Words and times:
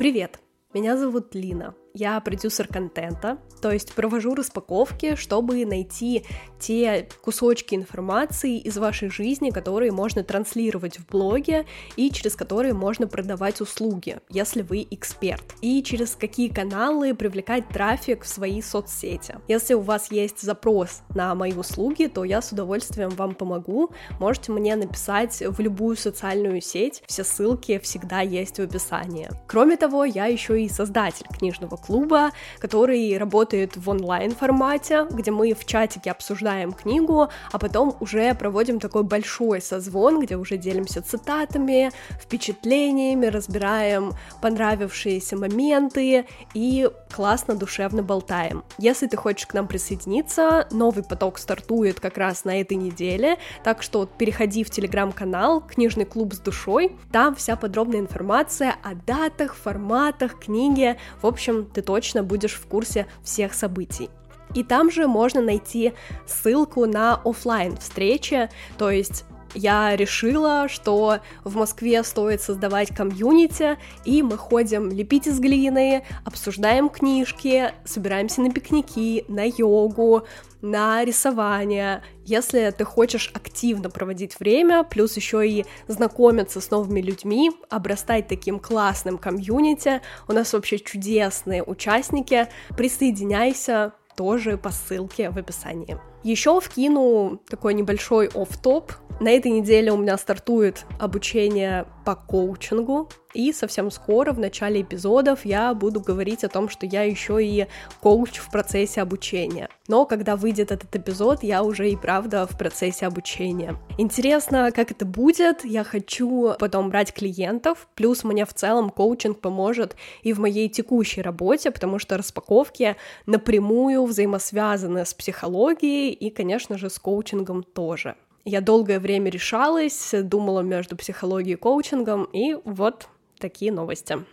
Привет! 0.00 0.40
Меня 0.72 0.96
зовут 0.96 1.34
Лина. 1.34 1.74
Я 1.92 2.20
продюсер 2.20 2.68
контента, 2.68 3.38
то 3.60 3.72
есть 3.72 3.94
провожу 3.94 4.36
распаковки, 4.36 5.16
чтобы 5.16 5.66
найти 5.66 6.24
те 6.60 7.08
кусочки 7.20 7.74
информации 7.74 8.58
из 8.58 8.76
вашей 8.78 9.10
жизни, 9.10 9.50
которые 9.50 9.90
можно 9.90 10.22
транслировать 10.22 10.98
в 10.98 11.06
блоге 11.08 11.66
и 11.96 12.10
через 12.12 12.36
которые 12.36 12.74
можно 12.74 13.08
продавать 13.08 13.60
услуги, 13.60 14.20
если 14.28 14.62
вы 14.62 14.86
эксперт, 14.90 15.42
и 15.62 15.82
через 15.82 16.14
какие 16.14 16.48
каналы 16.48 17.12
привлекать 17.14 17.68
трафик 17.68 18.22
в 18.22 18.28
свои 18.28 18.62
соцсети. 18.62 19.36
Если 19.48 19.74
у 19.74 19.80
вас 19.80 20.12
есть 20.12 20.40
запрос 20.42 21.02
на 21.14 21.34
мои 21.34 21.52
услуги, 21.52 22.06
то 22.06 22.22
я 22.22 22.40
с 22.40 22.52
удовольствием 22.52 23.10
вам 23.10 23.34
помогу. 23.34 23.90
Можете 24.20 24.52
мне 24.52 24.76
написать 24.76 25.42
в 25.44 25.58
любую 25.60 25.96
социальную 25.96 26.60
сеть, 26.60 27.02
все 27.06 27.24
ссылки 27.24 27.80
всегда 27.80 28.20
есть 28.20 28.58
в 28.58 28.62
описании. 28.62 29.28
Кроме 29.48 29.76
того, 29.76 30.04
я 30.04 30.26
еще 30.26 30.62
и 30.62 30.68
создатель 30.68 31.26
книжного 31.36 31.79
клуба, 31.84 32.30
который 32.58 33.16
работает 33.18 33.76
в 33.76 33.88
онлайн 33.88 34.34
формате, 34.34 35.06
где 35.10 35.30
мы 35.30 35.54
в 35.54 35.64
чатике 35.64 36.10
обсуждаем 36.10 36.72
книгу, 36.72 37.28
а 37.52 37.58
потом 37.58 37.96
уже 38.00 38.34
проводим 38.34 38.80
такой 38.80 39.02
большой 39.02 39.60
созвон, 39.60 40.20
где 40.20 40.36
уже 40.36 40.56
делимся 40.56 41.02
цитатами, 41.02 41.90
впечатлениями, 42.20 43.26
разбираем 43.26 44.12
понравившиеся 44.40 45.36
моменты 45.36 46.26
и 46.54 46.88
классно, 47.14 47.54
душевно 47.54 48.02
болтаем. 48.02 48.62
Если 48.78 49.06
ты 49.06 49.16
хочешь 49.16 49.46
к 49.46 49.54
нам 49.54 49.66
присоединиться, 49.66 50.68
новый 50.70 51.02
поток 51.02 51.38
стартует 51.38 52.00
как 52.00 52.18
раз 52.18 52.44
на 52.44 52.60
этой 52.60 52.76
неделе, 52.76 53.38
так 53.64 53.82
что 53.82 54.06
переходи 54.06 54.64
в 54.64 54.70
телеграм-канал 54.70 55.60
«Книжный 55.60 56.04
клуб 56.04 56.34
с 56.34 56.38
душой», 56.38 56.96
там 57.12 57.34
вся 57.34 57.56
подробная 57.56 58.00
информация 58.00 58.76
о 58.82 58.94
датах, 58.94 59.54
форматах 59.54 60.38
книги, 60.38 60.96
в 61.20 61.26
общем, 61.26 61.64
ты 61.72 61.82
точно 61.82 62.22
будешь 62.22 62.54
в 62.54 62.66
курсе 62.66 63.06
всех 63.22 63.54
событий. 63.54 64.10
И 64.54 64.64
там 64.64 64.90
же 64.90 65.06
можно 65.06 65.40
найти 65.40 65.92
ссылку 66.26 66.86
на 66.86 67.20
офлайн 67.24 67.76
встречи, 67.76 68.48
то 68.78 68.90
есть 68.90 69.24
я 69.54 69.96
решила, 69.96 70.68
что 70.68 71.18
в 71.44 71.56
Москве 71.56 72.02
стоит 72.02 72.40
создавать 72.40 72.94
комьюнити, 72.94 73.78
и 74.04 74.22
мы 74.22 74.36
ходим 74.36 74.90
лепить 74.90 75.26
из 75.26 75.40
глины, 75.40 76.04
обсуждаем 76.24 76.88
книжки, 76.88 77.72
собираемся 77.84 78.40
на 78.40 78.50
пикники, 78.50 79.24
на 79.28 79.44
йогу, 79.44 80.26
на 80.62 81.04
рисование. 81.04 82.02
Если 82.24 82.70
ты 82.70 82.84
хочешь 82.84 83.30
активно 83.34 83.90
проводить 83.90 84.38
время, 84.38 84.84
плюс 84.84 85.16
еще 85.16 85.48
и 85.48 85.64
знакомиться 85.88 86.60
с 86.60 86.70
новыми 86.70 87.00
людьми, 87.00 87.50
обрастать 87.68 88.28
таким 88.28 88.58
классным 88.58 89.18
комьюнити, 89.18 90.00
у 90.28 90.32
нас 90.32 90.52
вообще 90.52 90.78
чудесные 90.78 91.62
участники, 91.62 92.48
присоединяйся 92.76 93.94
тоже 94.16 94.56
по 94.56 94.70
ссылке 94.70 95.30
в 95.30 95.38
описании. 95.38 95.98
Еще 96.22 96.60
вкину 96.60 97.40
такой 97.48 97.74
небольшой 97.74 98.28
оф-топ. 98.28 98.92
На 99.20 99.30
этой 99.30 99.50
неделе 99.50 99.92
у 99.92 99.96
меня 99.96 100.16
стартует 100.18 100.86
обучение 100.98 101.86
по 102.04 102.14
коучингу, 102.14 103.08
и 103.32 103.52
совсем 103.52 103.90
скоро, 103.90 104.32
в 104.32 104.40
начале 104.40 104.82
эпизодов, 104.82 105.44
я 105.44 105.72
буду 105.74 106.00
говорить 106.00 106.42
о 106.42 106.48
том, 106.48 106.68
что 106.68 106.84
я 106.86 107.04
еще 107.04 107.44
и 107.44 107.66
коуч 108.00 108.38
в 108.38 108.50
процессе 108.50 109.02
обучения. 109.02 109.68
Но 109.86 110.04
когда 110.04 110.34
выйдет 110.34 110.72
этот 110.72 110.94
эпизод, 110.96 111.42
я 111.42 111.62
уже 111.62 111.90
и 111.90 111.96
правда 111.96 112.46
в 112.46 112.58
процессе 112.58 113.06
обучения. 113.06 113.76
Интересно, 113.98 114.72
как 114.72 114.90
это 114.90 115.04
будет. 115.04 115.64
Я 115.64 115.84
хочу 115.84 116.54
потом 116.58 116.90
брать 116.90 117.12
клиентов, 117.12 117.88
плюс 117.94 118.24
мне 118.24 118.44
в 118.44 118.54
целом 118.54 118.90
коучинг 118.90 119.40
поможет 119.40 119.94
и 120.22 120.32
в 120.32 120.40
моей 120.40 120.68
текущей 120.68 121.22
работе, 121.22 121.70
потому 121.70 121.98
что 121.98 122.16
распаковки 122.16 122.96
напрямую 123.26 124.04
взаимосвязаны 124.06 125.06
с 125.06 125.14
психологией 125.14 126.12
и, 126.12 126.30
конечно 126.30 126.78
же, 126.78 126.90
с 126.90 126.98
коучингом 126.98 127.62
тоже. 127.62 128.16
Я 128.44 128.60
долгое 128.62 128.98
время 128.98 129.30
решалась, 129.30 130.14
думала 130.14 130.60
между 130.60 130.96
психологией 130.96 131.54
и 131.54 131.58
коучингом, 131.58 132.24
и 132.24 132.56
вот 132.64 133.08
такие 133.38 133.70
новости. 133.70 134.24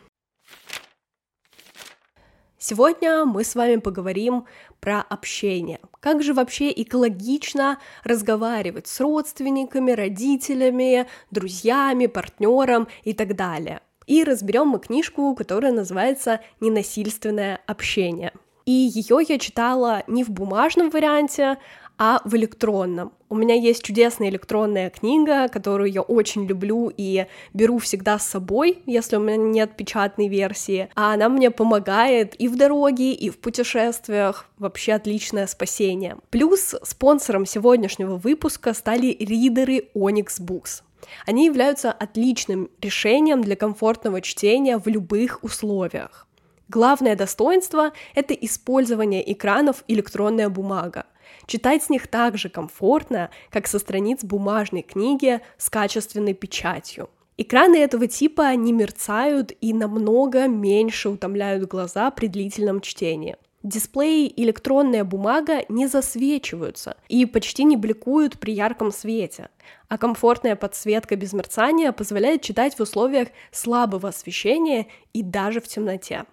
Сегодня 2.57 3.25
мы 3.25 3.43
с 3.43 3.53
вами 3.53 3.77
поговорим 3.77 4.45
про 4.79 5.01
общение. 5.01 5.79
Как 5.99 6.23
же 6.23 6.33
вообще 6.33 6.71
экологично 6.71 7.79
разговаривать 8.03 8.87
с 8.87 8.99
родственниками, 8.99 9.91
родителями, 9.91 11.07
друзьями, 11.29 12.07
партнером 12.07 12.87
и 13.03 13.13
так 13.13 13.35
далее. 13.35 13.81
И 14.05 14.23
разберем 14.23 14.69
мы 14.69 14.79
книжку, 14.79 15.35
которая 15.35 15.71
называется 15.71 16.39
«Ненасильственное 16.61 17.59
общение». 17.67 18.31
И 18.65 18.71
ее 18.71 19.19
я 19.27 19.39
читала 19.39 20.03
не 20.07 20.25
в 20.25 20.29
бумажном 20.29 20.89
варианте, 20.89 21.57
а 21.97 22.21
в 22.23 22.35
электронном. 22.35 23.11
У 23.29 23.35
меня 23.35 23.55
есть 23.55 23.83
чудесная 23.83 24.29
электронная 24.29 24.89
книга, 24.89 25.47
которую 25.47 25.91
я 25.91 26.01
очень 26.01 26.45
люблю 26.45 26.91
и 26.95 27.25
беру 27.53 27.79
всегда 27.79 28.19
с 28.19 28.27
собой, 28.27 28.79
если 28.85 29.17
у 29.17 29.19
меня 29.19 29.37
нет 29.37 29.75
печатной 29.75 30.27
версии. 30.27 30.89
А 30.95 31.13
она 31.13 31.27
мне 31.27 31.51
помогает 31.51 32.39
и 32.39 32.47
в 32.47 32.55
дороге, 32.55 33.13
и 33.13 33.29
в 33.29 33.39
путешествиях. 33.39 34.45
Вообще 34.57 34.93
отличное 34.93 35.47
спасение. 35.47 36.17
Плюс 36.29 36.75
спонсором 36.83 37.45
сегодняшнего 37.45 38.15
выпуска 38.15 38.73
стали 38.73 39.07
ридеры 39.19 39.89
Onyx 39.95 40.39
Books. 40.39 40.83
Они 41.25 41.45
являются 41.45 41.91
отличным 41.91 42.69
решением 42.81 43.41
для 43.41 43.55
комфортного 43.55 44.21
чтения 44.21 44.77
в 44.77 44.87
любых 44.87 45.43
условиях. 45.43 46.27
Главное 46.69 47.15
достоинство— 47.15 47.93
это 48.15 48.33
использование 48.33 49.31
экранов 49.31 49.83
электронная 49.87 50.49
бумага. 50.49 51.05
Читать 51.47 51.81
с 51.83 51.89
них 51.89 52.07
так 52.07 52.37
же 52.37 52.49
комфортно, 52.49 53.29
как 53.49 53.67
со 53.67 53.79
страниц 53.79 54.23
бумажной 54.23 54.81
книги 54.81 55.39
с 55.57 55.69
качественной 55.69 56.33
печатью. 56.33 57.09
Экраны 57.37 57.77
этого 57.77 58.07
типа 58.07 58.53
не 58.55 58.73
мерцают 58.73 59.53
и 59.61 59.73
намного 59.73 60.47
меньше 60.47 61.09
утомляют 61.09 61.69
глаза 61.69 62.11
при 62.11 62.27
длительном 62.27 62.81
чтении. 62.81 63.37
Дисплеи 63.63 64.27
и 64.27 64.43
электронная 64.43 65.03
бумага 65.03 65.63
не 65.69 65.87
засвечиваются 65.87 66.97
и 67.07 67.25
почти 67.25 67.63
не 67.63 67.77
бликуют 67.77 68.39
при 68.39 68.51
ярком 68.51 68.91
свете, 68.91 69.49
а 69.87 69.97
комфортная 69.97 70.55
подсветка 70.55 71.15
без 71.15 71.33
мерцания 71.33 71.91
позволяет 71.91 72.41
читать 72.41 72.75
в 72.75 72.81
условиях 72.81 73.29
слабого 73.51 74.09
освещения 74.09 74.87
и 75.13 75.23
даже 75.23 75.61
в 75.61 75.67
темноте. 75.67 76.25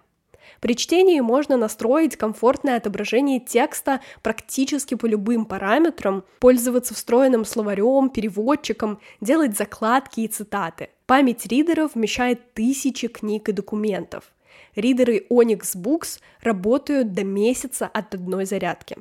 При 0.59 0.75
чтении 0.75 1.19
можно 1.19 1.57
настроить 1.57 2.15
комфортное 2.15 2.77
отображение 2.77 3.39
текста 3.39 4.01
практически 4.21 4.95
по 4.95 5.05
любым 5.05 5.45
параметрам, 5.45 6.23
пользоваться 6.39 6.93
встроенным 6.93 7.45
словарем, 7.45 8.09
переводчиком, 8.09 8.99
делать 9.21 9.57
закладки 9.57 10.21
и 10.21 10.27
цитаты. 10.27 10.89
Память 11.05 11.45
ридеров 11.45 11.95
вмещает 11.95 12.53
тысячи 12.53 13.07
книг 13.07 13.49
и 13.49 13.51
документов. 13.51 14.23
Ридеры 14.75 15.25
Onyx 15.29 15.75
Books 15.75 16.19
работают 16.41 17.13
до 17.13 17.23
месяца 17.23 17.87
от 17.87 18.15
одной 18.15 18.45
зарядки. 18.45 18.97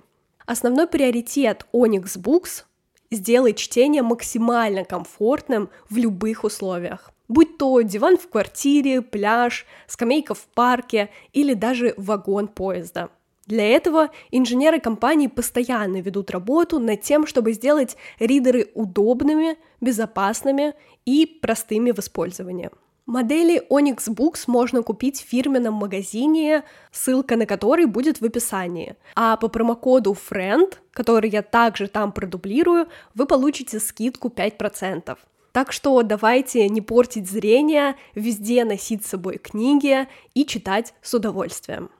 Основной 0.47 0.87
приоритет 0.87 1.67
Onyx 1.73 2.19
Books– 2.19 2.65
сделать 3.11 3.57
чтение 3.57 4.03
максимально 4.03 4.85
комфортным 4.85 5.71
в 5.89 5.97
любых 5.97 6.45
условиях 6.45 7.14
будь 7.29 7.59
то 7.59 7.81
диван 7.83 8.17
в 8.17 8.29
квартире, 8.29 9.03
пляж, 9.03 9.67
скамейка 9.87 10.35
в 10.35 10.47
парке 10.55 11.11
или 11.33 11.55
даже 11.55 11.95
вагон 11.97 12.49
поезда. 12.49 13.11
Для 13.47 13.69
этого 13.69 14.11
инженеры 14.31 14.81
компании 14.81 15.27
постоянно 15.27 16.01
ведут 16.01 16.31
работу 16.31 16.79
над 16.79 17.03
тем, 17.03 17.27
чтобы 17.27 17.53
сделать 17.53 17.97
ридеры 18.19 18.71
удобными, 18.75 19.59
безопасными 19.83 20.75
и 21.05 21.27
простыми 21.27 21.91
в 21.91 21.99
использовании. 21.99 22.71
Модели 23.07 23.63
Onyx 23.69 24.09
Books 24.09 24.45
можно 24.47 24.83
купить 24.83 25.21
в 25.21 25.29
фирменном 25.29 25.75
магазине, 25.75 26.65
ссылка 26.91 27.37
на 27.37 27.45
который 27.45 27.85
будет 27.85 28.23
в 28.23 28.25
описании. 28.25 28.97
А 29.15 29.37
по 29.37 29.49
промокоду 29.49 30.15
FRIEND, 30.15 30.79
который 30.91 31.29
я 31.29 31.43
также 31.43 31.89
там 31.89 32.13
продублирую, 32.13 32.89
вы 33.15 33.27
получите 33.27 33.79
скидку 33.79 34.29
5%. 34.29 35.19
Так 35.55 35.71
что 35.71 36.03
давайте 36.03 36.69
не 36.69 36.81
портить 36.81 37.31
зрение, 37.31 37.95
везде 38.17 38.65
носить 38.65 39.07
с 39.07 39.11
собой 39.11 39.39
книги 39.39 40.09
и 40.35 40.45
читать 40.45 40.95
с 41.01 41.15
удовольствием. 41.15 41.93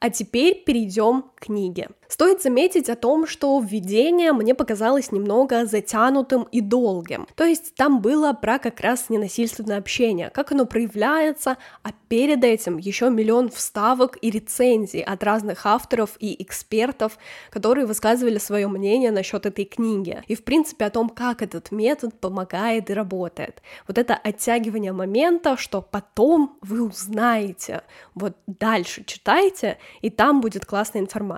А 0.00 0.10
теперь 0.10 0.64
перейдем 0.64 1.30
книги. 1.42 1.88
Стоит 2.08 2.42
заметить 2.42 2.88
о 2.88 2.94
том, 2.94 3.26
что 3.26 3.58
введение 3.58 4.32
мне 4.32 4.54
показалось 4.54 5.12
немного 5.12 5.66
затянутым 5.66 6.46
и 6.52 6.60
долгим. 6.60 7.26
То 7.34 7.44
есть 7.44 7.74
там 7.74 8.00
было 8.00 8.32
про 8.32 8.58
как 8.58 8.80
раз 8.80 9.06
ненасильственное 9.08 9.78
общение, 9.78 10.30
как 10.30 10.52
оно 10.52 10.66
проявляется, 10.66 11.56
а 11.82 11.90
перед 12.08 12.44
этим 12.44 12.78
еще 12.78 13.10
миллион 13.10 13.48
вставок 13.48 14.18
и 14.20 14.30
рецензий 14.30 15.02
от 15.02 15.24
разных 15.24 15.66
авторов 15.66 16.10
и 16.20 16.40
экспертов, 16.42 17.18
которые 17.50 17.86
высказывали 17.86 18.38
свое 18.38 18.68
мнение 18.68 19.10
насчет 19.10 19.46
этой 19.46 19.64
книги. 19.64 20.22
И, 20.28 20.34
в 20.34 20.44
принципе, 20.44 20.84
о 20.84 20.90
том, 20.90 21.08
как 21.08 21.42
этот 21.42 21.72
метод 21.72 22.20
помогает 22.20 22.90
и 22.90 22.94
работает. 22.94 23.62
Вот 23.88 23.98
это 23.98 24.14
оттягивание 24.14 24.92
момента, 24.92 25.56
что 25.56 25.82
потом 25.82 26.58
вы 26.60 26.86
узнаете. 26.86 27.82
Вот 28.14 28.36
дальше 28.46 29.04
читайте, 29.04 29.78
и 30.02 30.10
там 30.10 30.40
будет 30.40 30.66
классная 30.66 31.02
информация. 31.02 31.31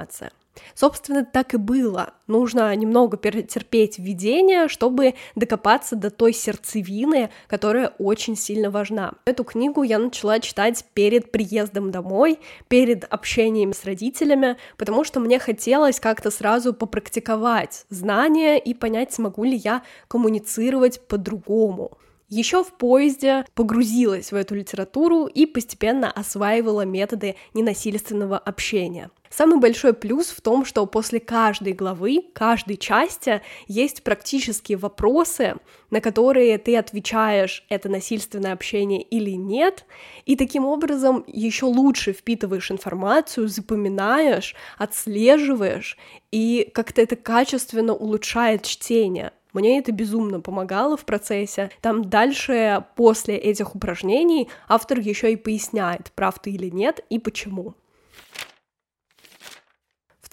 Собственно, 0.75 1.25
так 1.25 1.55
и 1.55 1.56
было. 1.56 2.14
Нужно 2.26 2.75
немного 2.75 3.17
перетерпеть 3.17 3.99
введение, 3.99 4.69
чтобы 4.69 5.14
докопаться 5.35 5.96
до 5.96 6.11
той 6.11 6.32
сердцевины, 6.32 7.31
которая 7.49 7.93
очень 7.99 8.37
сильно 8.37 8.70
важна. 8.70 9.14
Эту 9.25 9.44
книгу 9.44 9.82
я 9.82 9.99
начала 9.99 10.41
читать 10.41 10.85
перед 10.94 11.31
приездом 11.32 11.91
домой, 11.91 12.38
перед 12.69 13.05
общением 13.05 13.73
с 13.73 13.85
родителями, 13.85 14.56
потому 14.76 15.05
что 15.05 15.20
мне 15.20 15.38
хотелось 15.38 16.00
как-то 16.00 16.31
сразу 16.31 16.73
попрактиковать 16.73 17.85
знания 17.91 18.58
и 18.58 18.75
понять, 18.75 19.12
смогу 19.12 19.44
ли 19.44 19.56
я 19.56 19.82
коммуницировать 20.08 21.00
по-другому. 21.06 21.99
Еще 22.29 22.65
в 22.65 22.73
поезде 22.73 23.44
погрузилась 23.55 24.32
в 24.32 24.35
эту 24.35 24.55
литературу 24.55 25.26
и 25.26 25.44
постепенно 25.44 26.11
осваивала 26.11 26.82
методы 26.87 27.37
ненасильственного 27.53 28.38
общения. 28.38 29.11
Самый 29.29 29.59
большой 29.59 29.94
плюс 29.94 30.29
в 30.29 30.41
том, 30.41 30.65
что 30.65 30.87
после 30.87 31.19
каждой 31.19 31.73
главы, 31.73 32.25
каждой 32.35 32.76
части 32.76 33.43
есть 33.67 34.05
практические 34.05 34.79
вопросы, 34.79 35.56
на 35.91 36.00
которые 36.00 36.56
ты 36.56 36.76
отвечаешь, 36.76 37.67
это 37.69 37.88
насильственное 37.88 38.53
общение 38.53 39.03
или 39.03 39.32
нет, 39.32 39.87
и 40.25 40.37
таким 40.37 40.65
образом 40.65 41.25
еще 41.27 41.67
лучше 41.67 42.12
впитываешь 42.12 42.70
информацию, 42.70 43.49
запоминаешь, 43.49 44.55
отслеживаешь, 44.79 45.99
и 46.31 46.70
как-то 46.73 47.03
это 47.03 47.17
качественно 47.17 47.93
улучшает 47.93 48.62
чтение. 48.62 49.32
Мне 49.55 49.79
это 49.79 49.93
безумно 49.93 50.41
помогало 50.41 50.99
в 50.99 51.06
процессе. 51.06 51.71
Там 51.81 52.11
дальше, 52.11 52.85
после 52.97 53.37
этих 53.39 53.75
упражнений, 53.75 54.51
автор 54.69 54.99
еще 54.99 55.33
и 55.33 55.37
поясняет, 55.37 56.12
прав 56.15 56.39
ты 56.39 56.51
или 56.51 56.69
нет 56.69 57.01
и 57.09 57.19
почему 57.19 57.75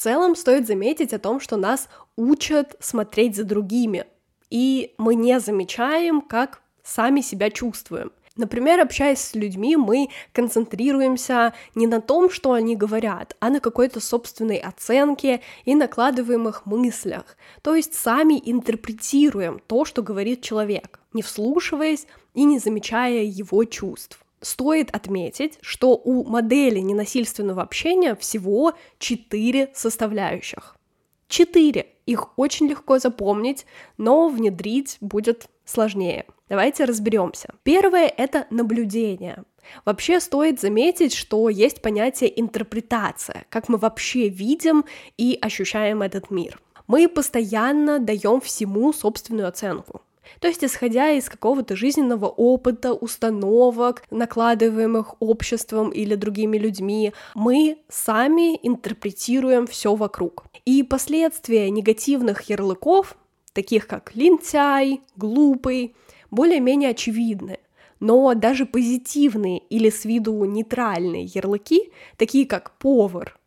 целом 0.01 0.35
стоит 0.35 0.65
заметить 0.65 1.13
о 1.13 1.19
том, 1.19 1.39
что 1.39 1.57
нас 1.57 1.87
учат 2.15 2.75
смотреть 2.79 3.35
за 3.35 3.43
другими, 3.43 4.05
и 4.49 4.95
мы 4.97 5.13
не 5.13 5.39
замечаем, 5.39 6.21
как 6.21 6.61
сами 6.83 7.21
себя 7.21 7.51
чувствуем. 7.51 8.11
Например, 8.37 8.79
общаясь 8.79 9.19
с 9.19 9.35
людьми, 9.35 9.75
мы 9.75 10.07
концентрируемся 10.31 11.53
не 11.75 11.85
на 11.85 11.99
том, 11.99 12.29
что 12.29 12.53
они 12.53 12.77
говорят, 12.77 13.35
а 13.41 13.49
на 13.49 13.59
какой-то 13.59 13.99
собственной 13.99 14.57
оценке 14.57 15.41
и 15.65 15.75
накладываемых 15.75 16.65
мыслях. 16.65 17.37
То 17.61 17.75
есть 17.75 17.93
сами 17.93 18.41
интерпретируем 18.43 19.59
то, 19.67 19.83
что 19.83 20.01
говорит 20.01 20.41
человек, 20.41 21.01
не 21.11 21.21
вслушиваясь 21.21 22.07
и 22.33 22.45
не 22.45 22.57
замечая 22.59 23.23
его 23.23 23.65
чувств. 23.65 24.23
Стоит 24.39 24.95
отметить, 24.95 25.59
что 25.61 25.95
у 25.95 26.23
модели 26.23 26.79
ненасильственного 26.79 27.61
общения 27.61 28.15
всего 28.15 28.73
четыре 28.97 29.71
составляющих. 29.75 30.77
Четыре. 31.27 31.87
Их 32.05 32.37
очень 32.37 32.67
легко 32.67 32.97
запомнить, 32.97 33.65
но 33.97 34.29
внедрить 34.29 34.97
будет 34.99 35.47
сложнее. 35.65 36.25
Давайте 36.51 36.83
разберемся. 36.83 37.47
Первое— 37.63 38.13
это 38.17 38.45
наблюдение. 38.49 39.45
Вообще 39.85 40.19
стоит 40.19 40.59
заметить, 40.59 41.13
что 41.13 41.47
есть 41.47 41.81
понятие 41.81 42.37
интерпретация, 42.41 43.45
как 43.47 43.69
мы 43.69 43.77
вообще 43.77 44.27
видим 44.27 44.83
и 45.17 45.39
ощущаем 45.41 46.01
этот 46.01 46.29
мир. 46.29 46.59
Мы 46.87 47.07
постоянно 47.07 47.99
даем 47.99 48.41
всему 48.41 48.91
собственную 48.91 49.47
оценку. 49.47 50.01
То 50.41 50.49
есть, 50.49 50.61
исходя 50.61 51.11
из 51.11 51.29
какого-то 51.29 51.77
жизненного 51.77 52.25
опыта, 52.25 52.91
установок, 52.91 54.03
накладываемых 54.11 55.21
обществом 55.21 55.89
или 55.91 56.15
другими 56.15 56.57
людьми, 56.57 57.13
мы 57.33 57.77
сами 57.87 58.59
интерпретируем 58.61 59.67
все 59.67 59.95
вокруг. 59.95 60.43
И 60.65 60.83
последствия 60.83 61.69
негативных 61.69 62.41
ярлыков, 62.49 63.15
таких 63.53 63.87
как 63.87 64.13
лентяй, 64.15 64.99
глупый, 65.15 65.95
более-менее 66.31 66.89
очевидны. 66.91 67.59
Но 67.99 68.33
даже 68.33 68.65
позитивные 68.65 69.59
или 69.59 69.89
с 69.91 70.05
виду 70.05 70.43
нейтральные 70.43 71.25
ярлыки, 71.25 71.91
такие 72.17 72.47
как 72.47 72.71
повар 72.79 73.37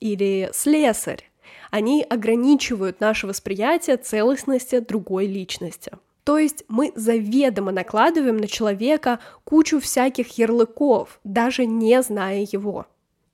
или 0.00 0.50
слесарь, 0.52 1.30
они 1.70 2.04
ограничивают 2.08 3.00
наше 3.00 3.26
восприятие 3.26 3.96
целостности 3.96 4.80
другой 4.80 5.26
личности. 5.26 5.92
То 6.24 6.38
есть 6.38 6.64
мы 6.68 6.92
заведомо 6.94 7.72
накладываем 7.72 8.36
на 8.36 8.46
человека 8.46 9.18
кучу 9.44 9.80
всяких 9.80 10.38
ярлыков, 10.38 11.18
даже 11.24 11.66
не 11.66 12.00
зная 12.02 12.46
его. 12.50 12.86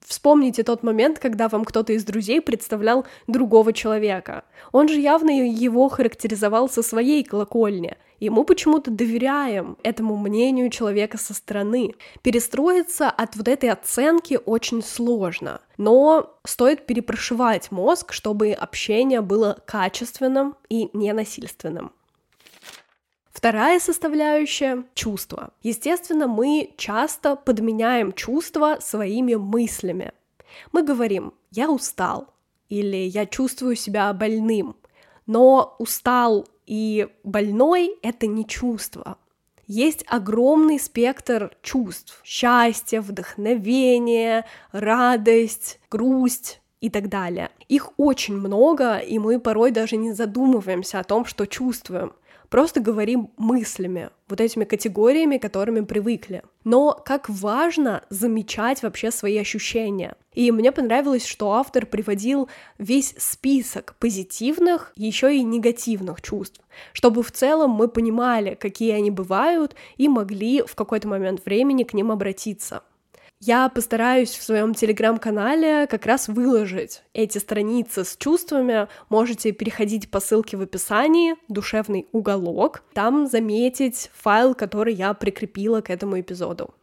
Вспомните 0.08 0.62
тот 0.62 0.82
момент, 0.82 1.18
когда 1.18 1.48
вам 1.48 1.66
кто-то 1.66 1.92
из 1.92 2.02
друзей 2.02 2.40
представлял 2.40 3.04
другого 3.26 3.74
человека. 3.74 4.44
Он 4.72 4.88
же 4.88 4.98
явно 4.98 5.30
его 5.30 5.90
характеризовал 5.90 6.70
со 6.70 6.82
своей 6.82 7.22
колокольни, 7.22 7.98
и 8.18 8.30
мы 8.30 8.46
почему-то 8.46 8.90
доверяем 8.90 9.76
этому 9.82 10.16
мнению 10.16 10.70
человека 10.70 11.18
со 11.18 11.34
стороны. 11.34 11.94
Перестроиться 12.22 13.10
от 13.10 13.36
вот 13.36 13.48
этой 13.48 13.68
оценки 13.68 14.40
очень 14.46 14.82
сложно, 14.82 15.60
но 15.76 16.34
стоит 16.42 16.86
перепрошивать 16.86 17.70
мозг, 17.70 18.14
чтобы 18.14 18.52
общение 18.52 19.20
было 19.20 19.58
качественным 19.66 20.56
и 20.70 20.88
ненасильственным. 20.94 21.92
Вторая 23.38 23.78
составляющая— 23.78 24.82
чувства. 24.94 25.52
Естественно, 25.62 26.26
мы 26.26 26.74
часто 26.76 27.36
подменяем 27.36 28.12
чувства 28.12 28.78
своими 28.80 29.36
мыслями. 29.36 30.10
Мы 30.72 30.82
говорим 30.82 31.32
«я 31.52 31.70
устал» 31.70 32.34
или 32.68 32.96
«я 32.96 33.26
чувствую 33.26 33.76
себя 33.76 34.12
больным», 34.12 34.74
но 35.26 35.76
устал 35.78 36.48
и 36.66 37.06
больной— 37.22 37.96
это 38.02 38.26
не 38.26 38.44
чувство. 38.44 39.18
Есть 39.68 40.04
огромный 40.08 40.80
спектр 40.80 41.56
чувств— 41.62 42.20
счастье, 42.24 43.00
вдохновение, 43.00 44.46
радость, 44.72 45.78
грусть, 45.88 46.60
и 46.80 46.90
так 46.90 47.08
далее. 47.08 47.50
Их 47.68 47.90
очень 47.96 48.36
много, 48.36 48.98
и 48.98 49.18
мы 49.18 49.40
порой 49.40 49.70
даже 49.70 49.96
не 49.96 50.12
задумываемся 50.12 51.00
о 51.00 51.04
том, 51.04 51.24
что 51.24 51.46
чувствуем 51.46 52.12
просто 52.50 52.80
говорим 52.80 53.30
мыслями, 53.36 54.10
вот 54.28 54.40
этими 54.40 54.64
категориями, 54.64 55.38
которыми 55.38 55.80
привыкли. 55.80 56.42
Но 56.64 56.92
как 56.92 57.28
важно 57.28 58.04
замечать 58.10 58.82
вообще 58.82 59.10
свои 59.10 59.38
ощущения. 59.38 60.16
И 60.32 60.52
мне 60.52 60.72
понравилось, 60.72 61.26
что 61.26 61.52
автор 61.52 61.86
приводил 61.86 62.48
весь 62.78 63.14
список 63.18 63.96
позитивных, 63.98 64.92
еще 64.96 65.36
и 65.36 65.42
негативных 65.42 66.22
чувств, 66.22 66.60
чтобы 66.92 67.22
в 67.22 67.32
целом 67.32 67.70
мы 67.70 67.88
понимали, 67.88 68.54
какие 68.54 68.92
они 68.92 69.10
бывают, 69.10 69.74
и 69.96 70.08
могли 70.08 70.62
в 70.62 70.74
какой-то 70.74 71.08
момент 71.08 71.44
времени 71.44 71.84
к 71.84 71.94
ним 71.94 72.10
обратиться. 72.10 72.82
Я 73.40 73.68
постараюсь 73.68 74.30
в 74.30 74.42
своем 74.42 74.74
телеграм-канале 74.74 75.86
как 75.86 76.06
раз 76.06 76.26
выложить 76.26 77.04
эти 77.12 77.38
страницы 77.38 78.04
с 78.04 78.16
чувствами. 78.16 78.88
Можете 79.10 79.52
переходить 79.52 80.10
по 80.10 80.18
ссылке 80.18 80.56
в 80.56 80.62
описании, 80.62 81.36
душевный 81.46 82.08
уголок, 82.10 82.82
там 82.94 83.28
заметить 83.28 84.10
файл, 84.12 84.56
который 84.56 84.92
я 84.92 85.14
прикрепила 85.14 85.82
к 85.82 85.90
этому 85.90 86.18
эпизоду. 86.20 86.74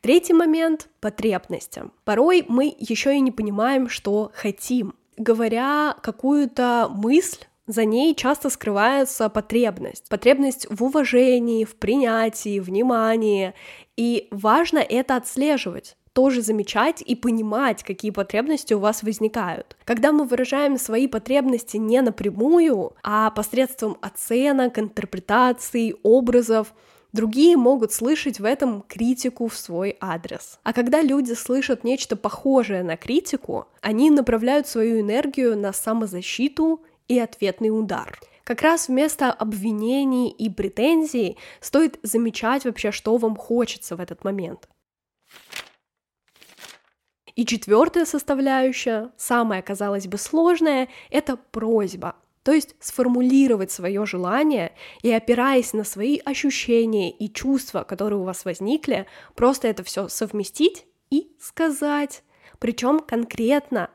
Третий 0.00 0.34
момент— 0.34 0.88
потребности. 1.00 1.82
Порой 2.04 2.44
мы 2.46 2.72
еще 2.78 3.16
и 3.16 3.20
не 3.20 3.32
понимаем, 3.32 3.88
что 3.88 4.30
хотим. 4.34 4.94
Говоря 5.16 5.96
какую-то 6.00 6.88
мысль, 6.88 7.44
за 7.68 7.84
ней 7.84 8.14
часто 8.14 8.50
скрывается 8.50 9.28
потребность. 9.28 10.08
Потребность 10.08 10.66
в 10.70 10.82
уважении, 10.82 11.64
в 11.64 11.76
принятии, 11.76 12.58
внимании. 12.58 13.54
И 13.96 14.26
важно 14.32 14.78
это 14.78 15.16
отслеживать 15.16 15.94
тоже 16.14 16.42
замечать 16.42 17.00
и 17.00 17.14
понимать, 17.14 17.84
какие 17.84 18.10
потребности 18.10 18.74
у 18.74 18.80
вас 18.80 19.04
возникают. 19.04 19.76
Когда 19.84 20.10
мы 20.10 20.24
выражаем 20.24 20.76
свои 20.76 21.06
потребности 21.06 21.76
не 21.76 22.00
напрямую, 22.00 22.94
а 23.04 23.30
посредством 23.30 23.96
оценок, 24.00 24.80
интерпретаций, 24.80 25.94
образов, 26.02 26.74
Другие 27.12 27.56
могут 27.56 27.92
слышать 27.92 28.38
в 28.38 28.44
этом 28.44 28.82
критику 28.82 29.48
в 29.48 29.56
свой 29.56 29.96
адрес. 29.98 30.58
А 30.62 30.74
когда 30.74 31.00
люди 31.00 31.32
слышат 31.32 31.82
нечто 31.82 32.16
похожее 32.16 32.82
на 32.82 32.98
критику, 32.98 33.66
они 33.80 34.10
направляют 34.10 34.68
свою 34.68 35.00
энергию 35.00 35.56
на 35.56 35.72
самозащиту 35.72 36.82
и 37.08 37.18
ответный 37.18 37.70
удар. 37.70 38.18
Как 38.44 38.62
раз 38.62 38.88
вместо 38.88 39.30
обвинений 39.30 40.30
и 40.30 40.48
претензий 40.48 41.36
стоит 41.60 41.98
замечать 42.02 42.64
вообще, 42.64 42.92
что 42.92 43.16
вам 43.16 43.36
хочется 43.36 43.96
в 43.96 44.00
этот 44.00 44.24
момент. 44.24 44.68
И 47.34 47.44
четвертая 47.44 48.04
составляющая, 48.04 49.12
самая, 49.16 49.62
казалось 49.62 50.06
бы, 50.06 50.18
сложная, 50.18 50.88
это 51.10 51.36
просьба. 51.36 52.16
То 52.42 52.52
есть 52.52 52.74
сформулировать 52.80 53.70
свое 53.70 54.06
желание 54.06 54.72
и 55.02 55.12
опираясь 55.12 55.74
на 55.74 55.84
свои 55.84 56.18
ощущения 56.24 57.10
и 57.10 57.30
чувства, 57.30 57.84
которые 57.84 58.18
у 58.20 58.24
вас 58.24 58.46
возникли, 58.46 59.06
просто 59.34 59.68
это 59.68 59.84
все 59.84 60.08
совместить 60.08 60.86
и 61.10 61.30
сказать. 61.38 62.22
Причем 62.58 63.00
конкретно, 63.00 63.90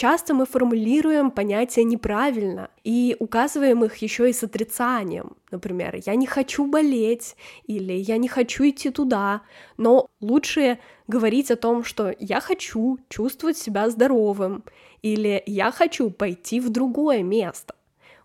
Часто 0.00 0.32
мы 0.32 0.46
формулируем 0.46 1.30
понятия 1.30 1.84
неправильно 1.84 2.70
и 2.84 3.16
указываем 3.18 3.84
их 3.84 3.96
еще 3.96 4.30
и 4.30 4.32
с 4.32 4.42
отрицанием. 4.42 5.36
Например, 5.50 5.94
я 6.06 6.14
не 6.14 6.26
хочу 6.26 6.64
болеть 6.64 7.36
или 7.64 7.92
я 7.92 8.16
не 8.16 8.26
хочу 8.26 8.66
идти 8.66 8.88
туда. 8.88 9.42
Но 9.76 10.06
лучше 10.22 10.78
говорить 11.06 11.50
о 11.50 11.56
том, 11.56 11.84
что 11.84 12.14
я 12.18 12.40
хочу 12.40 12.98
чувствовать 13.10 13.58
себя 13.58 13.90
здоровым 13.90 14.64
или 15.02 15.42
я 15.44 15.70
хочу 15.70 16.08
пойти 16.08 16.60
в 16.60 16.70
другое 16.70 17.22
место. 17.22 17.74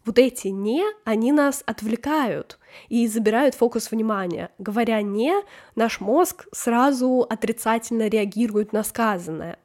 Вот 0.05 0.17
эти 0.17 0.47
«не», 0.47 0.85
они 1.03 1.33
нас 1.33 1.61
отвлекают 1.65 2.57
и 2.87 3.05
забирают 3.05 3.53
фокус 3.53 3.91
внимания. 3.91 4.49
Говоря 4.59 5.01
«не», 5.01 5.33
наш 5.75 5.99
мозг 5.99 6.47
сразу 6.53 7.27
отрицательно 7.29 8.07
реагирует 8.07 8.71
на 8.71 8.83
сказанное. 8.83 9.57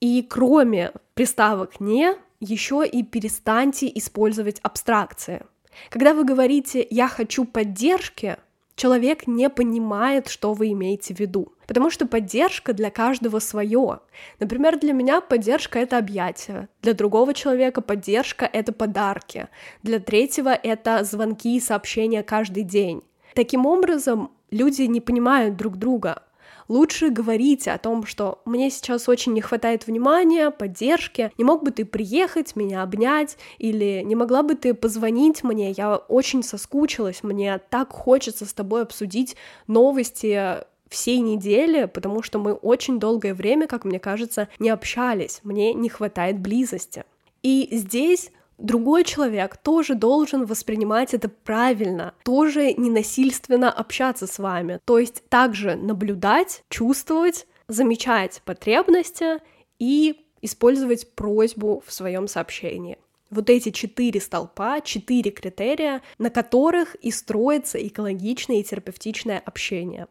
И 0.00 0.22
кроме 0.22 0.92
приставок 1.14 1.80
«не», 1.80 2.14
еще 2.40 2.86
и 2.86 3.02
перестаньте 3.02 3.90
использовать 3.94 4.60
абстракции. 4.60 5.44
Когда 5.90 6.14
вы 6.14 6.24
говорите 6.24 6.86
«я 6.88 7.06
хочу 7.06 7.44
поддержки», 7.44 8.38
человек 8.76 9.26
не 9.26 9.50
понимает, 9.50 10.28
что 10.28 10.54
вы 10.54 10.72
имеете 10.72 11.14
в 11.14 11.20
виду. 11.20 11.52
Потому 11.66 11.90
что 11.90 12.06
поддержка 12.06 12.72
для 12.72 12.90
каждого 12.90 13.38
свое. 13.38 14.00
Например, 14.38 14.78
для 14.78 14.94
меня 14.94 15.20
поддержка— 15.20 15.78
это 15.80 15.98
объятия, 15.98 16.68
для 16.80 16.94
другого 16.94 17.34
человека 17.34 17.82
поддержка— 17.82 18.48
это 18.52 18.72
подарки, 18.72 19.48
для 19.82 20.00
третьего— 20.00 20.48
это 20.62 21.04
звонки 21.04 21.56
и 21.56 21.60
сообщения 21.60 22.22
каждый 22.22 22.62
день. 22.62 23.02
Таким 23.34 23.66
образом, 23.66 24.32
люди 24.50 24.82
не 24.82 25.00
понимают 25.00 25.56
друг 25.56 25.76
друга, 25.76 26.22
лучше 26.70 27.10
говорите 27.10 27.72
о 27.72 27.78
том, 27.78 28.06
что 28.06 28.40
мне 28.44 28.70
сейчас 28.70 29.08
очень 29.08 29.32
не 29.32 29.40
хватает 29.40 29.86
внимания, 29.86 30.50
поддержки, 30.50 31.32
не 31.36 31.44
мог 31.44 31.64
бы 31.64 31.72
ты 31.72 31.84
приехать, 31.84 32.54
меня 32.54 32.82
обнять, 32.82 33.36
или 33.58 34.02
не 34.04 34.14
могла 34.14 34.44
бы 34.44 34.54
ты 34.54 34.72
позвонить 34.72 35.42
мне, 35.42 35.72
я 35.72 35.96
очень 35.96 36.44
соскучилась, 36.44 37.24
мне 37.24 37.58
так 37.58 37.92
хочется 37.92 38.46
с 38.46 38.52
тобой 38.52 38.82
обсудить 38.82 39.36
новости 39.66 40.58
всей 40.88 41.18
недели, 41.18 41.86
потому 41.86 42.22
что 42.22 42.38
мы 42.38 42.52
очень 42.52 43.00
долгое 43.00 43.34
время, 43.34 43.66
как 43.66 43.84
мне 43.84 43.98
кажется, 43.98 44.48
не 44.60 44.70
общались, 44.70 45.40
мне 45.42 45.74
не 45.74 45.88
хватает 45.88 46.38
близости. 46.38 47.04
И 47.42 47.68
здесь 47.72 48.30
другой 48.60 49.04
человек 49.04 49.56
тоже 49.56 49.94
должен 49.94 50.44
воспринимать 50.44 51.14
это 51.14 51.28
правильно, 51.28 52.14
тоже 52.24 52.72
ненасильственно 52.74 53.72
общаться 53.72 54.26
с 54.26 54.38
вами, 54.38 54.80
то 54.84 54.98
есть 54.98 55.28
также 55.28 55.74
наблюдать, 55.74 56.62
чувствовать, 56.68 57.46
замечать 57.68 58.42
потребности 58.44 59.38
и 59.78 60.26
использовать 60.42 61.14
просьбу 61.14 61.82
в 61.86 61.92
своем 61.92 62.28
сообщении. 62.28 62.98
Вот 63.30 63.48
эти 63.48 63.70
четыре 63.70 64.20
столпа, 64.20 64.80
четыре 64.80 65.30
критерия, 65.30 66.02
на 66.18 66.30
которых 66.30 66.96
и 66.96 67.12
строится 67.12 67.78
экологичное 67.86 68.56
и 68.56 68.64
терапевтичное 68.64 69.38
общение. 69.38 70.08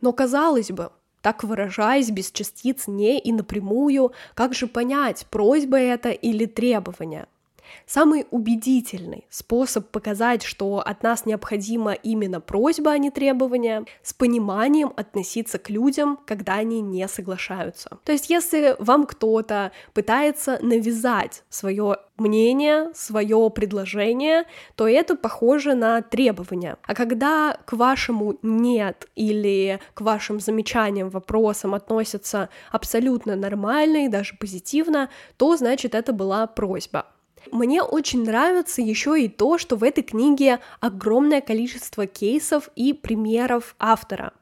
Но 0.00 0.12
казалось 0.12 0.70
бы, 0.70 0.92
так 1.28 1.44
выражаясь 1.44 2.10
без 2.10 2.30
частиц 2.30 2.86
«не» 2.86 3.18
и 3.18 3.32
напрямую, 3.32 4.12
как 4.32 4.54
же 4.54 4.66
понять, 4.66 5.26
просьба 5.28 5.76
это 5.76 6.08
или 6.08 6.46
требование? 6.46 7.26
Самый 7.86 8.26
убедительный 8.30 9.26
способ 9.30 9.90
показать, 9.90 10.42
что 10.42 10.78
от 10.78 11.02
нас 11.02 11.26
необходима 11.26 11.92
именно 11.92 12.40
просьба, 12.40 12.92
а 12.92 12.98
не 12.98 13.10
требование, 13.10 13.84
с 14.02 14.12
пониманием 14.12 14.92
относиться 14.96 15.58
к 15.58 15.70
людям, 15.70 16.18
когда 16.26 16.54
они 16.54 16.80
не 16.80 17.06
соглашаются. 17.08 17.98
То 18.04 18.12
есть, 18.12 18.30
если 18.30 18.76
вам 18.78 19.06
кто-то 19.06 19.72
пытается 19.94 20.58
навязать 20.62 21.44
свое 21.48 21.96
мнение, 22.18 22.90
свое 22.94 23.50
предложение, 23.50 24.44
то 24.74 24.88
это 24.88 25.14
похоже 25.16 25.74
на 25.74 26.02
требование. 26.02 26.76
А 26.82 26.94
когда 26.94 27.58
к 27.64 27.72
вашему 27.72 28.36
нет 28.42 29.08
или 29.14 29.80
к 29.94 30.00
вашим 30.00 30.40
замечаниям, 30.40 31.10
вопросам 31.10 31.74
относятся 31.74 32.48
абсолютно 32.70 33.36
нормально 33.36 34.04
и 34.04 34.08
даже 34.08 34.36
позитивно, 34.36 35.08
то 35.36 35.56
значит 35.56 35.94
это 35.94 36.12
была 36.12 36.46
просьба. 36.46 37.06
Мне 37.52 37.82
очень 37.82 38.24
нравится 38.24 38.82
еще 38.82 39.20
и 39.20 39.28
то, 39.28 39.58
что 39.58 39.76
в 39.76 39.82
этой 39.82 40.02
книге 40.02 40.60
огромное 40.80 41.40
количество 41.40 42.06
кейсов 42.06 42.68
и 42.76 42.92
примеров 42.92 43.74
автора 43.78 44.32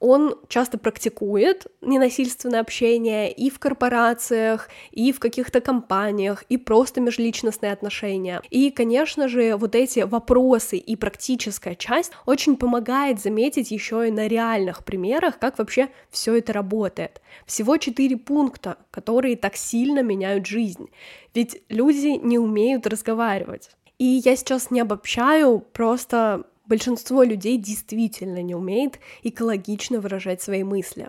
он 0.00 0.36
часто 0.48 0.78
практикует 0.78 1.66
ненасильственное 1.80 2.60
общение 2.60 3.32
и 3.32 3.50
в 3.50 3.58
корпорациях, 3.58 4.68
и 4.90 5.12
в 5.12 5.18
каких-то 5.18 5.60
компаниях, 5.60 6.44
и 6.48 6.56
просто 6.56 7.00
межличностные 7.00 7.72
отношения. 7.72 8.40
И, 8.50 8.70
конечно 8.70 9.28
же, 9.28 9.56
вот 9.56 9.74
эти 9.74 10.00
вопросы 10.00 10.76
и 10.76 10.96
практическая 10.96 11.74
часть 11.74 12.12
очень 12.26 12.56
помогает 12.56 13.20
заметить 13.20 13.70
еще 13.70 14.08
и 14.08 14.12
на 14.12 14.28
реальных 14.28 14.84
примерах, 14.84 15.38
как 15.38 15.58
вообще 15.58 15.88
все 16.10 16.36
это 16.38 16.52
работает. 16.52 17.20
Всего 17.46 17.76
четыре 17.76 18.16
пункта, 18.16 18.76
которые 18.90 19.36
так 19.36 19.56
сильно 19.56 20.02
меняют 20.02 20.46
жизнь. 20.46 20.90
Ведь 21.34 21.62
люди 21.68 22.18
не 22.22 22.38
умеют 22.38 22.86
разговаривать. 22.86 23.70
И 23.98 24.22
я 24.24 24.36
сейчас 24.36 24.70
не 24.70 24.80
обобщаю, 24.80 25.58
просто 25.58 26.44
большинство 26.68 27.22
людей 27.22 27.58
действительно 27.58 28.42
не 28.42 28.54
умеет 28.54 29.00
экологично 29.22 30.00
выражать 30.00 30.42
свои 30.42 30.62
мысли. 30.62 31.08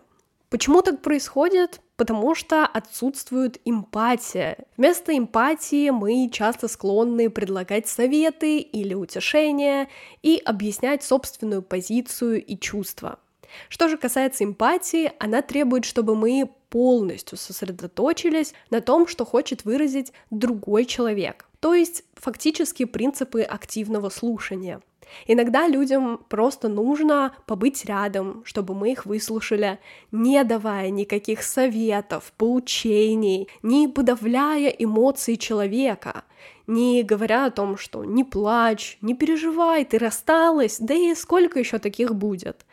Почему 0.50 0.82
так 0.82 1.04
происходит? 1.04 1.80
Потому 1.96 2.34
что 2.34 2.66
отсутствует 2.66 3.62
эмпатия. 3.66 4.58
Вместо 4.78 5.16
эмпатии 5.16 5.92
мы 5.92 6.28
часто 6.32 6.68
склонны 6.68 7.30
предлагать 7.30 7.88
советы 7.88 8.58
или 8.58 8.96
утешения 8.96 9.89
и 10.24 10.42
объяснять 10.44 11.04
собственную 11.04 11.62
позицию 11.62 12.44
и 12.44 12.58
чувства. 12.58 13.20
Что 13.68 13.89
же 13.89 13.98
касается 13.98 14.44
эмпатии, 14.44 15.12
она 15.20 15.44
требует, 15.44 15.86
чтобы 15.86 16.16
мы 16.16 16.50
полностью 16.70 17.38
сосредоточились 17.38 18.54
на 18.72 18.82
том, 18.82 19.08
что 19.08 19.25
хочет 19.25 19.66
выразить 19.66 20.13
другой 20.32 20.86
человек. 20.86 21.48
То 21.60 21.75
есть 21.75 22.04
фактически 22.16 22.86
принципы 22.86 23.42
активного 23.42 24.10
слушания. 24.10 24.82
Иногда 25.28 25.68
людям 25.68 26.20
просто 26.30 26.68
нужно 26.68 27.34
побыть 27.46 27.86
рядом, 27.86 28.44
чтобы 28.46 28.75
мы 28.75 28.92
их 28.92 29.06
выслушали, 29.06 29.80
не 30.12 30.44
давая 30.44 30.89
никаких 30.89 31.44
советов, 31.44 32.34
поучений, 32.38 33.48
не 33.62 33.88
подавляя 33.88 34.70
эмоции 34.70 35.36
человека, 35.36 36.24
не 36.68 37.04
говоря 37.04 37.46
о 37.46 37.51
том, 37.51 37.78
что 37.78 38.06
не 38.06 38.24
плачь, 38.24 38.98
не 39.01 39.16
переживай, 39.16 39.86
ты 39.86 39.98
рассталась, 39.98 40.78
да 40.80 40.94
и 40.94 41.16
сколько 41.16 41.60
еще 41.60 41.80
таких 41.80 42.16
будет. 42.16 42.66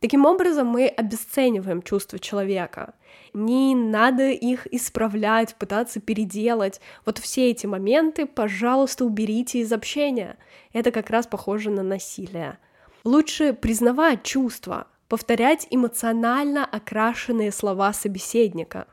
Таким 0.00 0.26
образом, 0.26 0.66
мы 0.66 0.86
обесцениваем 0.86 1.80
чувства 1.80 2.18
человека. 2.18 2.94
Не 3.32 3.74
надо 3.74 4.30
их 4.30 4.66
исправлять, 4.72 5.56
пытаться 5.56 6.00
переделать. 6.00 6.80
Вот 7.04 7.18
все 7.18 7.50
эти 7.50 7.66
моменты, 7.66 8.26
пожалуйста, 8.26 9.04
уберите 9.04 9.60
из 9.60 9.72
общения. 9.72 10.36
Это 10.72 10.90
как 10.90 11.10
раз 11.10 11.26
похоже 11.26 11.70
на 11.70 11.82
насилие. 11.82 12.58
Лучше 13.04 13.52
признавать 13.52 14.22
чувства, 14.22 14.86
повторять 15.08 15.66
эмоционально 15.70 16.64
окрашенные 16.64 17.52
слова 17.52 17.92
собеседника. 17.92 18.86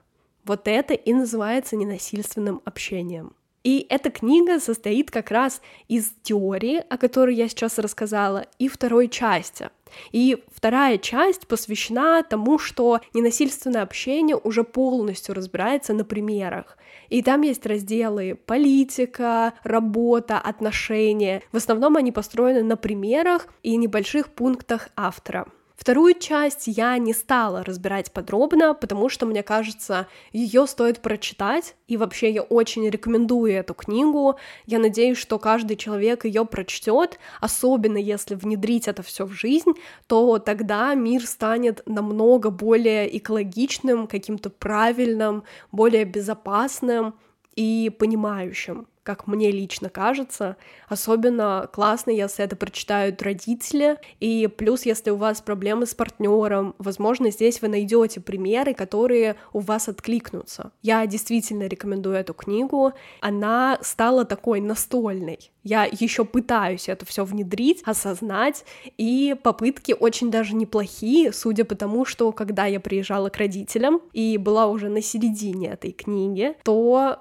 Вот 0.43 0.67
это 0.67 0.93
и 0.93 1.13
называется 1.13 1.75
ненасильственным 1.75 2.61
общением. 2.65 3.33
И 3.63 3.85
эта 3.89 4.09
книга 4.09 4.59
состоит 4.59 5.11
как 5.11 5.29
раз 5.29 5.61
из 5.87 6.11
теории, 6.23 6.83
о 6.89 6.97
которой 6.97 7.35
я 7.35 7.47
сейчас 7.47 7.77
рассказала, 7.77 8.45
и 8.57 8.67
второй 8.67 9.07
части. 9.07 9.69
И 10.11 10.43
вторая 10.55 10.97
часть 10.97 11.47
посвящена 11.47 12.23
тому, 12.23 12.57
что 12.57 13.01
ненасильственное 13.13 13.83
общение 13.83 14.37
уже 14.37 14.63
полностью 14.63 15.35
разбирается 15.35 15.93
на 15.93 16.05
примерах. 16.05 16.77
И 17.09 17.21
там 17.21 17.41
есть 17.41 17.65
разделы 17.65 18.35
политика, 18.45 19.53
работа, 19.63 20.39
отношения. 20.39 21.43
В 21.51 21.57
основном 21.57 21.97
они 21.97 22.11
построены 22.11 22.63
на 22.63 22.77
примерах 22.77 23.47
и 23.63 23.75
небольших 23.75 24.29
пунктах 24.29 24.89
автора. 24.95 25.47
Вторую 25.81 26.13
часть 26.13 26.67
я 26.67 26.95
не 26.99 27.11
стала 27.11 27.63
разбирать 27.63 28.11
подробно, 28.11 28.75
потому 28.75 29.09
что, 29.09 29.25
мне 29.25 29.41
кажется, 29.41 30.05
ее 30.31 30.67
стоит 30.67 30.99
прочитать, 30.99 31.75
и 31.87 31.97
вообще 31.97 32.29
я 32.29 32.43
очень 32.43 32.87
рекомендую 32.87 33.53
эту 33.53 33.73
книгу. 33.73 34.35
Я 34.67 34.77
надеюсь, 34.77 35.17
что 35.17 35.39
каждый 35.39 35.77
человек 35.77 36.23
ее 36.23 36.45
прочтет, 36.45 37.17
особенно 37.39 37.97
если 37.97 38.35
внедрить 38.35 38.87
это 38.87 39.01
все 39.01 39.25
в 39.25 39.31
жизнь, 39.31 39.71
то 40.05 40.37
тогда 40.37 40.93
мир 40.93 41.25
станет 41.25 41.81
намного 41.87 42.51
более 42.51 43.17
экологичным, 43.17 44.05
каким-то 44.05 44.51
правильным, 44.51 45.45
более 45.71 46.05
безопасным 46.05 47.15
и 47.55 47.89
понимающим 47.89 48.85
как 49.03 49.27
мне 49.27 49.51
лично 49.51 49.89
кажется. 49.89 50.57
Особенно 50.87 51.69
классно, 51.73 52.11
если 52.11 52.45
это 52.45 52.55
прочитают 52.55 53.21
родители. 53.21 53.97
И 54.19 54.47
плюс, 54.47 54.85
если 54.85 55.09
у 55.09 55.15
вас 55.15 55.41
проблемы 55.41 55.85
с 55.85 55.95
партнером, 55.95 56.75
возможно, 56.77 57.31
здесь 57.31 57.61
вы 57.61 57.67
найдете 57.67 58.21
примеры, 58.21 58.73
которые 58.73 59.35
у 59.53 59.59
вас 59.59 59.87
откликнутся. 59.87 60.71
Я 60.81 61.05
действительно 61.07 61.67
рекомендую 61.67 62.15
эту 62.15 62.33
книгу. 62.33 62.93
Она 63.21 63.79
стала 63.81 64.25
такой 64.25 64.61
настольной. 64.61 65.51
Я 65.63 65.85
еще 65.85 66.25
пытаюсь 66.25 66.89
это 66.89 67.05
все 67.05 67.23
внедрить, 67.23 67.83
осознать, 67.85 68.65
и 68.97 69.35
попытки 69.43 69.95
очень 69.97 70.31
даже 70.31 70.55
неплохие, 70.55 71.31
судя 71.31 71.65
по 71.65 71.75
тому, 71.75 72.03
что 72.03 72.31
когда 72.31 72.65
я 72.65 72.79
приезжала 72.79 73.29
к 73.29 73.37
родителям 73.37 74.01
и 74.11 74.37
была 74.37 74.65
уже 74.67 74.89
на 74.89 75.01
середине 75.01 75.69
этой 75.69 75.91
книги, 75.91 76.55
то 76.63 77.19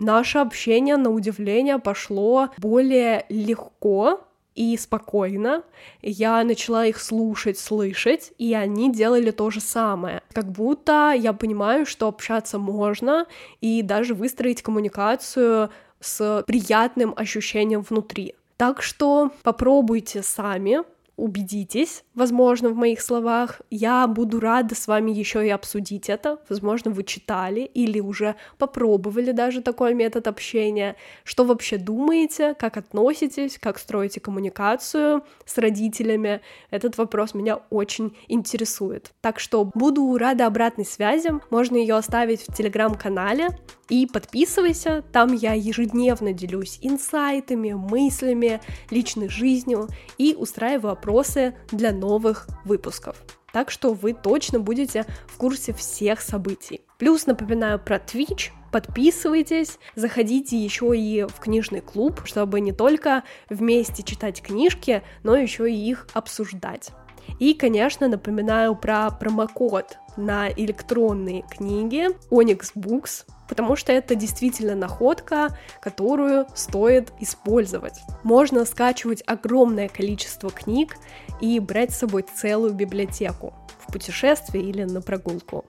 Наше 0.00 0.38
общение, 0.38 0.96
на 0.96 1.10
удивление, 1.10 1.78
пошло 1.78 2.48
более 2.58 3.24
легко, 3.28 4.20
и 4.56 4.76
спокойно. 4.76 5.62
Я 6.02 6.42
начала 6.44 6.84
их 6.84 7.00
слушать, 7.00 7.58
слышать, 7.58 8.32
и 8.36 8.52
они 8.52 8.92
делали 8.92 9.30
то 9.30 9.48
же 9.50 9.60
самое. 9.60 10.22
Как 10.32 10.50
будто 10.50 11.12
я 11.16 11.32
понимаю, 11.32 11.86
что 11.86 12.08
общаться 12.08 12.58
можно, 12.58 13.26
и 13.60 13.82
даже 13.82 14.14
выстроить 14.14 14.62
коммуникацию 14.62 15.70
с 16.00 16.44
приятным 16.46 17.14
ощущением 17.16 17.82
внутри. 17.82 18.34
Так 18.56 18.82
что 18.82 19.30
попробуйте 19.42 20.22
сами, 20.22 20.80
убедитесь, 21.20 22.04
возможно, 22.14 22.70
в 22.70 22.74
моих 22.74 23.00
словах. 23.00 23.60
Я 23.70 24.06
буду 24.06 24.40
рада 24.40 24.74
с 24.74 24.88
вами 24.88 25.10
еще 25.10 25.46
и 25.46 25.50
обсудить 25.50 26.08
это. 26.08 26.38
Возможно, 26.48 26.90
вы 26.90 27.04
читали 27.04 27.60
или 27.60 28.00
уже 28.00 28.36
попробовали 28.58 29.32
даже 29.32 29.60
такой 29.60 29.94
метод 29.94 30.26
общения. 30.26 30.96
Что 31.24 31.44
вообще 31.44 31.76
думаете, 31.76 32.54
как 32.54 32.76
относитесь, 32.76 33.58
как 33.58 33.78
строите 33.78 34.20
коммуникацию 34.20 35.22
с 35.44 35.58
родителями? 35.58 36.40
Этот 36.70 36.96
вопрос 36.96 37.34
меня 37.34 37.56
очень 37.70 38.16
интересует. 38.28 39.12
Так 39.20 39.38
что 39.38 39.64
буду 39.64 40.16
рада 40.16 40.46
обратной 40.46 40.86
связи. 40.86 41.30
Можно 41.50 41.76
ее 41.76 41.96
оставить 41.96 42.42
в 42.42 42.54
телеграм-канале. 42.54 43.48
И 43.90 44.06
подписывайся, 44.06 45.02
там 45.12 45.32
я 45.32 45.52
ежедневно 45.54 46.32
делюсь 46.32 46.78
инсайтами, 46.80 47.72
мыслями, 47.72 48.60
личной 48.88 49.28
жизнью 49.28 49.88
и 50.16 50.36
устраиваю 50.38 50.92
опросы 51.10 51.54
для 51.72 51.92
новых 51.92 52.46
выпусков. 52.64 53.16
Так 53.52 53.72
что 53.72 53.94
вы 53.94 54.12
точно 54.12 54.60
будете 54.60 55.04
в 55.26 55.38
курсе 55.38 55.72
всех 55.72 56.20
событий. 56.20 56.82
Плюс 56.98 57.26
напоминаю 57.26 57.80
про 57.80 57.96
Twitch, 57.96 58.50
подписывайтесь, 58.70 59.80
заходите 59.96 60.56
еще 60.56 60.96
и 60.96 61.24
в 61.24 61.40
книжный 61.40 61.80
клуб, 61.80 62.20
чтобы 62.26 62.60
не 62.60 62.70
только 62.70 63.24
вместе 63.48 64.04
читать 64.04 64.40
книжки, 64.40 65.02
но 65.24 65.34
еще 65.34 65.68
и 65.68 65.74
их 65.74 66.06
обсуждать. 66.12 66.90
И, 67.38 67.54
конечно, 67.54 68.08
напоминаю 68.08 68.74
про 68.74 69.10
промокод 69.10 69.98
на 70.16 70.50
электронные 70.50 71.42
книги 71.42 72.08
Onyx 72.30 72.72
Books, 72.74 73.24
потому 73.48 73.76
что 73.76 73.92
это 73.92 74.14
действительно 74.14 74.74
находка, 74.74 75.56
которую 75.80 76.46
стоит 76.54 77.12
использовать. 77.20 78.00
Можно 78.22 78.64
скачивать 78.64 79.22
огромное 79.26 79.88
количество 79.88 80.50
книг 80.50 80.96
и 81.40 81.58
брать 81.60 81.92
с 81.92 81.98
собой 81.98 82.22
целую 82.22 82.74
библиотеку 82.74 83.54
в 83.78 83.92
путешествие 83.92 84.64
или 84.64 84.84
на 84.84 85.00
прогулку. 85.00 85.64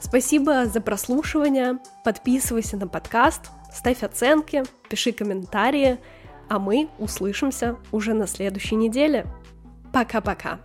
Спасибо 0.00 0.66
за 0.66 0.80
прослушивание, 0.80 1.78
подписывайся 2.04 2.76
на 2.76 2.86
подкаст, 2.86 3.50
ставь 3.72 4.04
оценки, 4.04 4.62
пиши 4.88 5.10
комментарии, 5.10 5.98
а 6.48 6.60
мы 6.60 6.88
услышимся 6.98 7.76
уже 7.90 8.14
на 8.14 8.28
следующей 8.28 8.76
неделе. 8.76 9.26
Пока-пока. 9.92 10.58